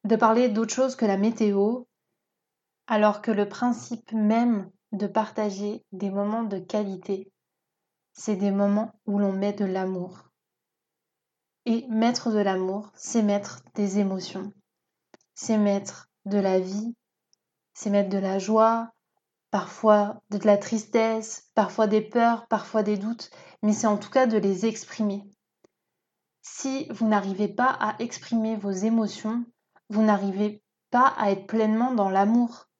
de 0.05 0.17
parler 0.17 0.49
d'autre 0.49 0.75
chose 0.75 0.97
que 0.97 1.05
la 1.05 1.17
météo, 1.17 1.83
alors 2.87 3.21
que 3.21 3.31
le 3.31 3.49
principe 3.49 4.13
même 4.13 4.71
de 4.93 5.07
partager 5.07 5.85
des 5.93 6.11
moments 6.11 6.45
de 6.45 6.59
qualité, 6.59 7.31
c'est 8.13 8.37
des 8.37 8.51
moments 8.51 8.93
où 9.07 9.19
l'on 9.19 9.33
met 9.33 9.53
de 9.53 9.67
l'amour. 9.67 10.28
Et 11.71 11.87
mettre 11.91 12.31
de 12.31 12.39
l'amour, 12.39 12.91
c'est 12.95 13.21
mettre 13.21 13.61
des 13.75 13.99
émotions, 13.99 14.55
c'est 15.35 15.59
mettre 15.59 16.09
de 16.25 16.39
la 16.39 16.59
vie, 16.59 16.97
c'est 17.75 17.91
mettre 17.91 18.09
de 18.09 18.17
la 18.17 18.39
joie, 18.39 18.91
parfois 19.51 20.23
de 20.31 20.39
la 20.47 20.57
tristesse, 20.57 21.51
parfois 21.55 21.87
des 21.87 22.01
peurs, 22.01 22.47
parfois 22.47 22.83
des 22.83 22.97
doutes, 22.97 23.29
mais 23.63 23.75
c'est 23.75 23.87
en 23.87 23.99
tout 23.99 24.09
cas 24.09 24.27
de 24.27 24.39
les 24.39 24.65
exprimer. 24.65 25.25
Si 26.41 26.89
vous 26.89 27.07
n'arrivez 27.07 27.49
pas 27.49 27.77
à 27.79 27.97
exprimer 27.99 28.57
vos 28.57 28.71
émotions, 28.71 29.45
vous 29.91 30.03
n'arrivez 30.03 30.63
pas 30.91 31.13
à 31.19 31.33
être 31.33 31.47
pleinement 31.47 31.93
dans 31.93 32.09
l'amour. 32.09 32.71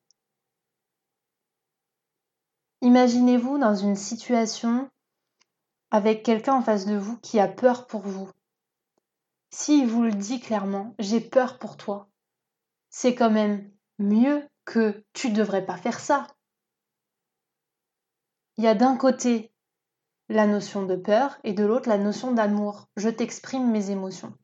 Imaginez-vous 2.81 3.59
dans 3.59 3.75
une 3.75 3.97
situation 3.97 4.89
avec 5.91 6.23
quelqu'un 6.23 6.55
en 6.55 6.63
face 6.63 6.87
de 6.87 6.97
vous 6.97 7.19
qui 7.19 7.39
a 7.39 7.49
peur 7.49 7.87
pour 7.87 8.01
vous. 8.01 8.31
S'il 9.51 9.87
vous 9.87 10.03
le 10.03 10.13
dit 10.13 10.41
clairement, 10.41 10.95
j'ai 10.99 11.21
peur 11.21 11.59
pour 11.59 11.77
toi, 11.77 12.09
c'est 12.91 13.15
quand 13.15 13.31
même 13.31 13.71
mieux 13.99 14.47
que 14.65 15.05
tu 15.13 15.31
ne 15.31 15.37
devrais 15.37 15.65
pas 15.65 15.77
faire 15.77 15.99
ça. 15.99 16.27
Il 18.57 18.65
y 18.65 18.69
a 18.69 18.75
d'un 18.75 18.97
côté 18.97 19.53
la 20.29 20.47
notion 20.47 20.85
de 20.85 20.97
peur 20.97 21.39
et 21.45 21.53
de 21.53 21.65
l'autre 21.65 21.89
la 21.89 21.97
notion 21.97 22.33
d'amour. 22.33 22.89
Je 22.97 23.09
t'exprime 23.09 23.71
mes 23.71 23.91
émotions. 23.91 24.37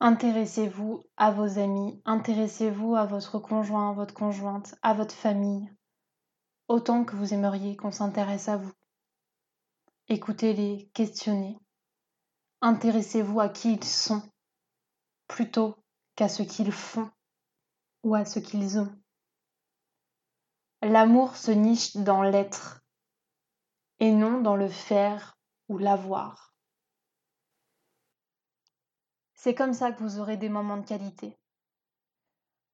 Intéressez-vous 0.00 1.04
à 1.16 1.30
vos 1.30 1.58
amis, 1.60 2.02
intéressez-vous 2.04 2.96
à 2.96 3.06
votre 3.06 3.38
conjoint, 3.38 3.92
votre 3.92 4.14
conjointe, 4.14 4.74
à 4.82 4.94
votre 4.94 5.14
famille, 5.14 5.72
autant 6.66 7.04
que 7.04 7.14
vous 7.14 7.32
aimeriez 7.32 7.76
qu'on 7.76 7.92
s'intéresse 7.92 8.48
à 8.48 8.56
vous. 8.56 8.72
Écoutez-les, 10.08 10.90
questionnez. 10.92 11.61
Intéressez-vous 12.64 13.40
à 13.40 13.48
qui 13.48 13.72
ils 13.72 13.84
sont, 13.84 14.22
plutôt 15.26 15.74
qu'à 16.14 16.28
ce 16.28 16.44
qu'ils 16.44 16.70
font 16.70 17.10
ou 18.04 18.14
à 18.14 18.24
ce 18.24 18.38
qu'ils 18.38 18.78
ont. 18.78 18.96
L'amour 20.80 21.34
se 21.34 21.50
niche 21.50 21.96
dans 21.96 22.22
l'être 22.22 22.84
et 23.98 24.12
non 24.12 24.40
dans 24.40 24.54
le 24.54 24.68
faire 24.68 25.36
ou 25.68 25.78
l'avoir. 25.78 26.54
C'est 29.34 29.56
comme 29.56 29.74
ça 29.74 29.90
que 29.90 30.00
vous 30.00 30.20
aurez 30.20 30.36
des 30.36 30.48
moments 30.48 30.76
de 30.76 30.86
qualité. 30.86 31.36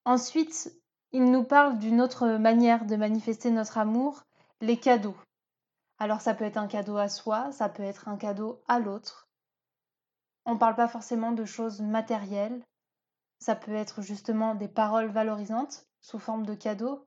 Ensuite, 0.05 0.71
il 1.13 1.25
nous 1.31 1.45
parle 1.45 1.79
d'une 1.79 2.03
autre 2.03 2.27
manière 2.37 2.85
de 2.85 2.97
manifester 2.97 3.51
notre 3.51 3.79
amour, 3.79 4.23
les 4.61 4.79
cadeaux. 4.79 5.17
Alors 5.99 6.21
ça 6.21 6.35
peut 6.35 6.45
être 6.45 6.59
un 6.59 6.69
cadeau 6.69 6.99
à 6.99 7.09
soi, 7.09 7.53
ça 7.53 7.71
peut 7.71 7.83
être 7.83 8.09
un 8.09 8.19
cadeau 8.19 8.63
à 8.69 8.81
l'autre. 8.81 9.28
On 10.49 10.55
ne 10.55 10.59
parle 10.59 10.77
pas 10.77 10.89
forcément 10.89 11.33
de 11.33 11.45
choses 11.45 11.83
matérielles, 11.83 12.65
ça 13.39 13.55
peut 13.55 13.75
être 13.75 14.01
justement 14.01 14.55
des 14.55 14.67
paroles 14.67 15.11
valorisantes 15.11 15.87
sous 16.01 16.19
forme 16.19 16.47
de 16.47 16.55
cadeaux. 16.55 17.07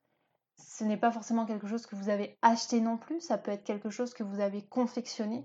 Ce 0.60 0.84
n'est 0.84 0.96
pas 0.96 1.12
forcément 1.12 1.48
quelque 1.48 1.66
chose 1.66 1.88
que 1.88 1.96
vous 1.96 2.10
avez 2.10 2.38
acheté 2.44 2.82
non 2.82 3.00
plus, 3.00 3.20
ça 3.20 3.40
peut 3.40 3.50
être 3.50 3.64
quelque 3.64 3.90
chose 3.90 4.14
que 4.14 4.22
vous 4.22 4.42
avez 4.42 4.64
confectionné. 4.68 5.44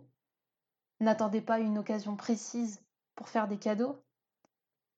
N'attendez 1.00 1.41
pas 1.41 1.59
une 1.59 1.79
occasion 1.79 2.17
précise 2.17 2.85
pour 3.15 3.31
faire 3.31 3.49
des 3.49 3.59
cadeaux. 3.59 4.05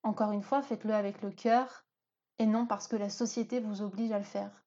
Encore 0.03 0.33
une 0.33 0.43
fois, 0.43 0.61
faites-le 0.61 0.93
avec 0.93 1.23
le 1.23 1.31
cœur 1.31 1.87
et 2.41 2.47
non 2.47 2.67
parce 2.67 2.89
que 2.89 2.97
la 2.97 3.11
société 3.11 3.61
vous 3.61 3.81
oblige 3.81 4.11
à 4.11 4.19
le 4.19 4.25
faire. 4.25 4.65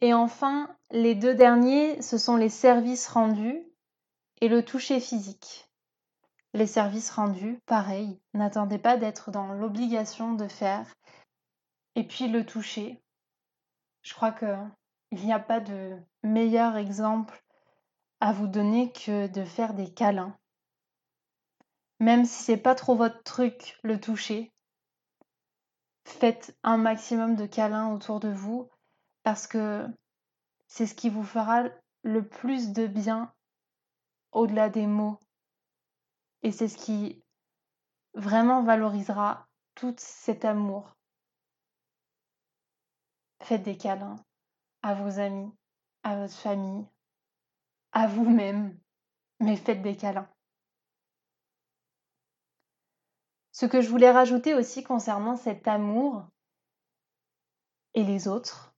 Et 0.00 0.12
enfin, 0.12 0.76
les 0.90 1.14
deux 1.14 1.36
derniers, 1.36 2.02
ce 2.02 2.18
sont 2.18 2.34
les 2.34 2.48
services 2.48 3.06
rendus 3.06 3.64
et 4.40 4.48
le 4.48 4.64
toucher 4.64 5.00
physique. 5.00 5.68
Les 6.54 6.66
services 6.68 7.10
rendus, 7.10 7.60
pareil, 7.66 8.20
n'attendez 8.32 8.78
pas 8.78 8.96
d'être 8.96 9.30
dans 9.32 9.52
l'obligation 9.52 10.34
de 10.34 10.46
faire. 10.46 10.86
Et 11.96 12.06
puis 12.06 12.28
le 12.28 12.46
toucher. 12.46 13.02
Je 14.02 14.14
crois 14.14 14.32
qu'il 14.32 14.70
n'y 15.12 15.32
a 15.32 15.40
pas 15.40 15.60
de 15.60 15.98
meilleur 16.22 16.76
exemple 16.76 17.42
à 18.20 18.32
vous 18.32 18.46
donner 18.46 18.92
que 18.92 19.26
de 19.26 19.44
faire 19.44 19.74
des 19.74 19.92
câlins. 19.92 20.36
Même 22.00 22.24
si 22.24 22.42
c'est 22.42 22.56
pas 22.56 22.74
trop 22.74 22.94
votre 22.94 23.22
truc, 23.22 23.78
le 23.82 24.00
toucher, 24.00 24.52
faites 26.06 26.56
un 26.62 26.76
maximum 26.76 27.34
de 27.34 27.46
câlins 27.46 27.92
autour 27.92 28.20
de 28.20 28.28
vous 28.28 28.70
parce 29.24 29.46
que 29.46 29.86
c'est 30.68 30.86
ce 30.86 30.94
qui 30.94 31.10
vous 31.10 31.24
fera 31.24 31.64
le 32.02 32.26
plus 32.26 32.72
de 32.72 32.86
bien 32.86 33.33
au-delà 34.34 34.68
des 34.68 34.86
mots. 34.86 35.18
Et 36.42 36.52
c'est 36.52 36.68
ce 36.68 36.76
qui 36.76 37.22
vraiment 38.12 38.62
valorisera 38.62 39.48
tout 39.74 39.94
cet 39.98 40.44
amour. 40.44 40.94
Faites 43.42 43.62
des 43.62 43.76
câlins 43.76 44.22
à 44.82 44.94
vos 44.94 45.18
amis, 45.18 45.50
à 46.02 46.16
votre 46.16 46.34
famille, 46.34 46.86
à 47.92 48.06
vous-même, 48.06 48.78
mais 49.40 49.56
faites 49.56 49.82
des 49.82 49.96
câlins. 49.96 50.28
Ce 53.52 53.66
que 53.66 53.80
je 53.80 53.88
voulais 53.88 54.10
rajouter 54.10 54.54
aussi 54.54 54.82
concernant 54.82 55.36
cet 55.36 55.68
amour 55.68 56.26
et 57.94 58.02
les 58.02 58.26
autres, 58.26 58.74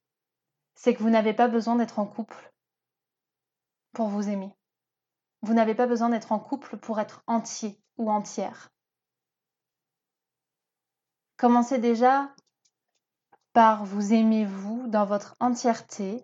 c'est 0.75 0.93
que 0.93 1.01
vous 1.01 1.09
n'avez 1.09 1.33
pas 1.33 1.47
besoin 1.47 1.75
d'être 1.75 1.97
en 1.99 2.05
couple 2.05 2.53
pour 3.93 4.07
vous 4.07 4.29
aimer. 4.29 4.53
Vous 5.47 5.53
n'avez 5.53 5.75
pas 5.75 5.87
besoin 5.87 6.09
d'être 6.09 6.33
en 6.33 6.39
couple 6.39 6.75
pour 6.75 6.99
être 6.99 7.23
entier 7.25 7.81
ou 7.95 8.11
entière. 8.11 8.69
Commencez 11.37 11.77
déjà 11.77 12.35
par 13.53 13.85
vous 13.85 14.11
aimer 14.11 14.43
vous 14.43 14.87
dans 14.87 15.05
votre 15.05 15.37
entièreté, 15.39 16.21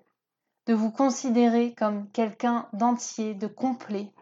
de 0.66 0.74
vous 0.74 0.92
considérer 0.92 1.74
comme 1.74 2.12
quelqu'un 2.12 2.68
d'entier, 2.74 3.34
de 3.34 3.48
complet, 3.48 4.14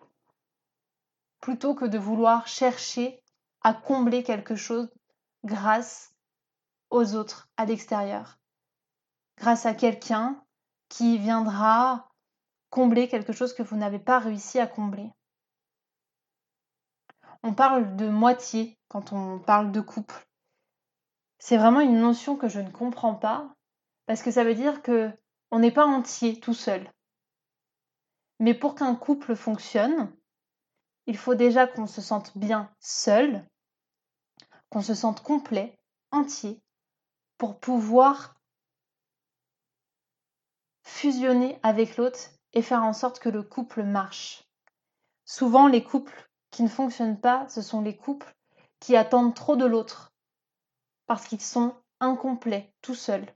plutôt 1.39 1.73
que 1.73 1.85
de 1.85 1.97
vouloir 1.97 2.47
chercher 2.47 3.23
à 3.63 3.73
combler 3.73 4.21
quelque 4.21 4.55
chose 4.55 4.87
grâce 5.43 6.13
aux 6.91 7.15
autres 7.15 7.49
à 7.57 7.65
l'extérieur 7.65 8.37
grâce 9.37 9.65
à 9.65 9.73
quelqu'un 9.73 10.39
qui 10.89 11.17
viendra 11.17 12.10
combler 12.71 13.07
quelque 13.07 13.33
chose 13.33 13.53
que 13.53 13.61
vous 13.61 13.75
n'avez 13.75 13.99
pas 13.99 14.17
réussi 14.17 14.57
à 14.57 14.65
combler. 14.65 15.11
On 17.43 17.53
parle 17.53 17.95
de 17.97 18.07
moitié 18.07 18.79
quand 18.87 19.13
on 19.13 19.39
parle 19.39 19.71
de 19.71 19.81
couple. 19.81 20.27
C'est 21.37 21.57
vraiment 21.57 21.81
une 21.81 21.99
notion 21.99 22.35
que 22.37 22.47
je 22.47 22.59
ne 22.59 22.71
comprends 22.71 23.15
pas 23.15 23.53
parce 24.05 24.23
que 24.23 24.31
ça 24.31 24.43
veut 24.43 24.55
dire 24.55 24.81
que 24.81 25.11
on 25.51 25.59
n'est 25.59 25.71
pas 25.71 25.85
entier 25.85 26.39
tout 26.39 26.53
seul. 26.53 26.89
Mais 28.39 28.53
pour 28.53 28.73
qu'un 28.73 28.95
couple 28.95 29.35
fonctionne, 29.35 30.15
il 31.07 31.17
faut 31.17 31.35
déjà 31.35 31.67
qu'on 31.67 31.87
se 31.87 32.01
sente 32.01 32.37
bien 32.37 32.73
seul, 32.79 33.45
qu'on 34.69 34.81
se 34.81 34.95
sente 34.95 35.21
complet, 35.21 35.77
entier, 36.11 36.61
pour 37.37 37.59
pouvoir 37.59 38.35
fusionner 40.83 41.59
avec 41.63 41.97
l'autre 41.97 42.29
et 42.53 42.61
faire 42.61 42.83
en 42.83 42.93
sorte 42.93 43.19
que 43.19 43.29
le 43.29 43.43
couple 43.43 43.83
marche. 43.83 44.43
Souvent, 45.25 45.67
les 45.67 45.83
couples 45.83 46.29
qui 46.49 46.63
ne 46.63 46.67
fonctionnent 46.67 47.19
pas, 47.19 47.47
ce 47.47 47.61
sont 47.61 47.81
les 47.81 47.95
couples 47.95 48.35
qui 48.79 48.95
attendent 48.95 49.35
trop 49.35 49.55
de 49.55 49.65
l'autre, 49.65 50.11
parce 51.05 51.27
qu'ils 51.27 51.41
sont 51.41 51.75
incomplets, 51.99 52.73
tout 52.81 52.95
seuls. 52.95 53.27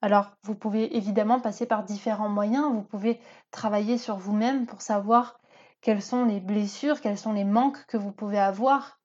Alors, 0.00 0.30
vous 0.42 0.54
pouvez 0.54 0.96
évidemment 0.96 1.40
passer 1.40 1.66
par 1.66 1.82
différents 1.82 2.28
moyens, 2.28 2.72
vous 2.72 2.82
pouvez 2.82 3.20
travailler 3.50 3.98
sur 3.98 4.16
vous-même 4.16 4.66
pour 4.66 4.82
savoir 4.82 5.40
quelles 5.80 6.02
sont 6.02 6.24
les 6.24 6.40
blessures, 6.40 7.00
quels 7.00 7.18
sont 7.18 7.32
les 7.32 7.44
manques 7.44 7.84
que 7.86 7.96
vous 7.96 8.12
pouvez 8.12 8.38
avoir 8.38 9.00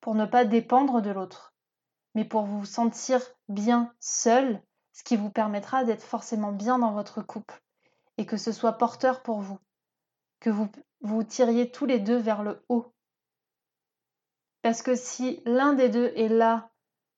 pour 0.00 0.14
ne 0.14 0.26
pas 0.26 0.44
dépendre 0.44 1.00
de 1.00 1.10
l'autre. 1.10 1.54
Mais 2.14 2.24
pour 2.24 2.44
vous 2.44 2.64
sentir 2.64 3.20
bien 3.48 3.92
seul, 4.00 4.62
ce 4.92 5.02
qui 5.04 5.16
vous 5.16 5.30
permettra 5.30 5.84
d'être 5.84 6.02
forcément 6.02 6.52
bien 6.52 6.78
dans 6.78 6.92
votre 6.92 7.22
couple 7.22 7.62
et 8.18 8.26
que 8.26 8.36
ce 8.36 8.52
soit 8.52 8.72
porteur 8.72 9.22
pour 9.22 9.40
vous, 9.40 9.58
que 10.40 10.50
vous 10.50 10.70
vous 11.00 11.24
tiriez 11.24 11.70
tous 11.70 11.86
les 11.86 11.98
deux 11.98 12.16
vers 12.16 12.42
le 12.42 12.64
haut. 12.68 12.92
Parce 14.62 14.82
que 14.82 14.94
si 14.94 15.42
l'un 15.44 15.72
des 15.72 15.88
deux 15.88 16.12
est 16.16 16.28
là 16.28 16.70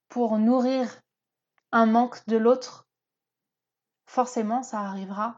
pour 0.08 0.38
nourrir 0.38 1.00
un 1.72 1.86
manque 1.86 2.26
de 2.26 2.36
l'autre, 2.36 2.88
forcément 4.06 4.62
ça 4.62 4.80
arrivera 4.80 5.36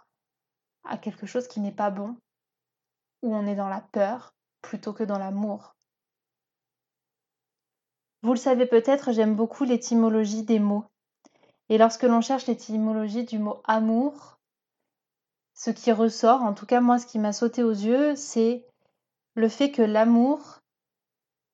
à 0.85 0.99
quelque 0.99 1.27
chose 1.27 1.49
qui 1.49 1.61
n'est 1.61 1.73
pas 1.73 1.91
bon, 1.91 2.17
où 3.23 3.35
on 3.35 3.47
est 3.47 3.57
dans 3.57 3.69
la 3.69 3.81
peur 3.81 4.35
plutôt 4.63 4.93
que 4.93 5.05
dans 5.05 5.19
l'amour. 5.19 5.75
Vous 8.23 8.33
le 8.33 8.39
savez 8.39 8.67
peut-être, 8.67 9.13
j'aime 9.13 9.37
beaucoup 9.37 9.65
l'étymologie 9.65 10.43
des 10.43 10.59
mots. 10.59 10.85
Et 11.69 11.79
lorsque 11.79 12.05
l'on 12.05 12.21
cherche 12.21 12.47
l'étymologie 12.47 13.25
du 13.25 13.39
mot 13.39 13.61
amour, 13.65 14.36
ce 15.57 15.71
qui 15.71 15.91
ressort, 15.91 16.43
en 16.43 16.53
tout 16.55 16.67
cas 16.67 16.81
moi 16.81 16.99
ce 16.99 17.07
qui 17.07 17.19
m'a 17.19 17.33
sauté 17.33 17.63
aux 17.63 17.71
yeux, 17.71 18.15
c'est 18.15 18.65
le 19.35 19.49
fait 19.49 19.73
que 19.73 19.83
l'amour, 19.83 20.61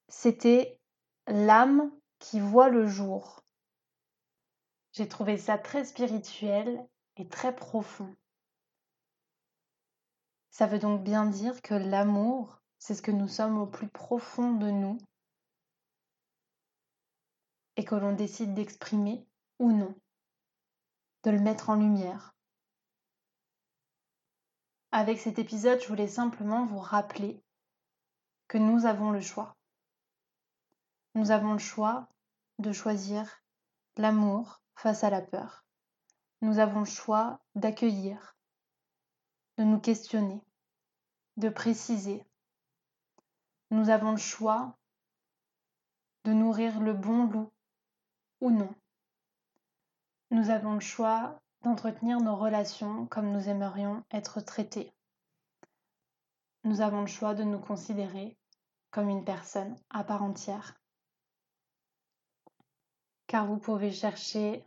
c'était 0.08 0.78
l'âme 1.28 1.90
qui 2.18 2.40
voit 2.40 2.68
le 2.68 2.86
jour. 2.86 3.42
J'ai 4.92 5.08
trouvé 5.08 5.38
ça 5.38 5.56
très 5.56 5.84
spirituel 5.84 6.84
et 7.16 7.28
très 7.28 7.54
profond. 7.54 8.14
Ça 10.50 10.66
veut 10.66 10.80
donc 10.80 11.02
bien 11.02 11.24
dire 11.24 11.62
que 11.62 11.74
l'amour, 11.74 12.60
c'est 12.78 12.94
ce 12.94 13.02
que 13.02 13.12
nous 13.12 13.28
sommes 13.28 13.56
au 13.56 13.66
plus 13.66 13.88
profond 13.88 14.52
de 14.52 14.70
nous 14.70 14.98
et 17.76 17.84
que 17.84 17.94
l'on 17.94 18.12
décide 18.12 18.52
d'exprimer 18.52 19.24
ou 19.60 19.72
non 19.72 19.94
de 21.22 21.30
le 21.30 21.38
mettre 21.38 21.70
en 21.70 21.76
lumière. 21.76 22.31
Avec 24.94 25.18
cet 25.18 25.38
épisode, 25.38 25.80
je 25.80 25.88
voulais 25.88 26.06
simplement 26.06 26.66
vous 26.66 26.78
rappeler 26.78 27.42
que 28.46 28.58
nous 28.58 28.84
avons 28.84 29.10
le 29.10 29.22
choix. 29.22 29.56
Nous 31.14 31.30
avons 31.30 31.54
le 31.54 31.58
choix 31.58 32.08
de 32.58 32.72
choisir 32.72 33.42
l'amour 33.96 34.60
face 34.74 35.02
à 35.02 35.08
la 35.08 35.22
peur. 35.22 35.64
Nous 36.42 36.58
avons 36.58 36.80
le 36.80 36.84
choix 36.84 37.40
d'accueillir, 37.54 38.36
de 39.56 39.64
nous 39.64 39.80
questionner, 39.80 40.42
de 41.38 41.48
préciser. 41.48 42.22
Nous 43.70 43.88
avons 43.88 44.10
le 44.10 44.18
choix 44.18 44.76
de 46.24 46.34
nourrir 46.34 46.80
le 46.80 46.92
bon 46.92 47.24
loup 47.28 47.50
ou 48.42 48.50
non. 48.50 48.74
Nous 50.30 50.50
avons 50.50 50.74
le 50.74 50.80
choix 50.80 51.41
d'entretenir 51.62 52.20
nos 52.20 52.36
relations 52.36 53.06
comme 53.06 53.32
nous 53.32 53.48
aimerions 53.48 54.04
être 54.10 54.40
traités. 54.40 54.92
Nous 56.64 56.80
avons 56.80 57.00
le 57.00 57.06
choix 57.06 57.34
de 57.34 57.44
nous 57.44 57.58
considérer 57.58 58.36
comme 58.90 59.08
une 59.08 59.24
personne 59.24 59.76
à 59.90 60.04
part 60.04 60.22
entière. 60.22 60.78
Car 63.26 63.46
vous 63.46 63.58
pouvez 63.58 63.90
chercher 63.90 64.64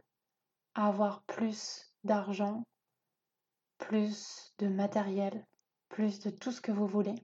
à 0.74 0.88
avoir 0.88 1.24
plus 1.24 1.94
d'argent, 2.04 2.64
plus 3.78 4.54
de 4.58 4.68
matériel, 4.68 5.46
plus 5.90 6.20
de 6.20 6.30
tout 6.30 6.52
ce 6.52 6.62
que 6.62 6.72
vous 6.72 6.88
voulez. 6.88 7.16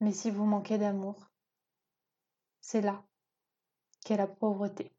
Mais 0.00 0.12
si 0.12 0.30
vous 0.30 0.44
manquez 0.44 0.78
d'amour, 0.78 1.30
c'est 2.60 2.80
là 2.80 3.02
qu'est 4.04 4.16
la 4.16 4.26
pauvreté. 4.26 4.92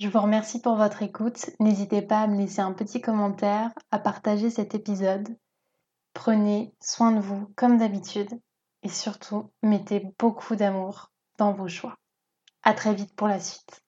Je 0.00 0.08
vous 0.08 0.20
remercie 0.20 0.60
pour 0.60 0.74
votre 0.74 1.02
écoute. 1.02 1.50
N'hésitez 1.60 2.02
pas 2.02 2.22
à 2.22 2.26
me 2.26 2.36
laisser 2.36 2.60
un 2.60 2.72
petit 2.72 3.00
commentaire, 3.00 3.70
à 3.92 4.00
partager 4.00 4.50
cet 4.50 4.74
épisode. 4.74 5.28
Prenez 6.14 6.74
soin 6.80 7.12
de 7.12 7.20
vous 7.20 7.48
comme 7.56 7.78
d'habitude 7.78 8.30
et 8.82 8.88
surtout 8.88 9.52
mettez 9.62 10.12
beaucoup 10.18 10.56
d'amour 10.56 11.12
dans 11.38 11.52
vos 11.52 11.68
choix. 11.68 11.96
À 12.64 12.74
très 12.74 12.92
vite 12.92 13.14
pour 13.14 13.28
la 13.28 13.38
suite. 13.38 13.83